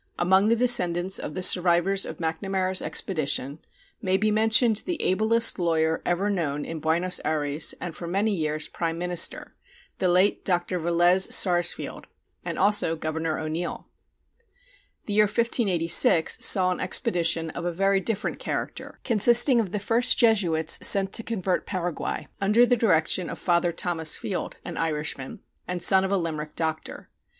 [0.17, 3.59] Among the descendants of the survivors of Macnamara's expedition
[4.01, 8.67] may be mentioned the ablest lawyer ever known in Buenos Ayres and for many years
[8.67, 9.53] Prime Minister,
[9.99, 10.79] the late Dr.
[10.79, 12.07] Velez Sarsfield,
[12.43, 13.85] and also Governor O'Neill.
[15.05, 20.17] The year 1586 saw an expedition of a very different character, consisting of the first
[20.17, 25.79] Jesuits sent to convert Paraguay, under the direction of Father Thomas Field, an Irishman, and
[25.79, 27.11] son of a Limerick doctor.